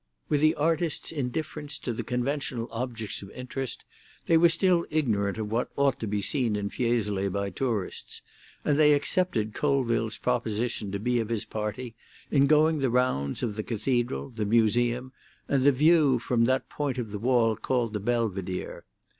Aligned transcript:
With 0.29 0.41
the 0.41 0.55
artist's 0.55 1.11
indifference 1.11 1.77
to 1.77 1.93
the 1.93 2.01
conventional 2.03 2.67
objects 2.71 3.21
of 3.21 3.29
interest, 3.29 3.85
they 4.25 4.35
were 4.35 4.49
still 4.49 4.83
ignorant 4.89 5.37
of 5.37 5.51
what 5.51 5.69
ought 5.75 5.99
to 5.99 6.07
be 6.07 6.23
seen 6.23 6.55
in 6.55 6.69
Fiesole 6.71 7.29
by 7.29 7.51
tourists, 7.51 8.23
and 8.65 8.77
they 8.79 8.93
accepted 8.93 9.53
Colville's 9.53 10.17
proposition 10.17 10.91
to 10.91 10.97
be 10.97 11.19
of 11.19 11.29
his 11.29 11.45
party 11.45 11.93
in 12.31 12.47
going 12.47 12.79
the 12.79 12.89
rounds 12.89 13.43
of 13.43 13.55
the 13.55 13.61
Cathedral, 13.61 14.31
the 14.31 14.43
Museum, 14.43 15.11
and 15.47 15.61
the 15.61 15.71
view 15.71 16.17
from 16.17 16.45
that 16.45 16.67
point 16.67 16.97
of 16.97 17.11
the 17.11 17.19
wall 17.19 17.55
called 17.55 17.93
the 17.93 17.99
Belvedere. 17.99 18.85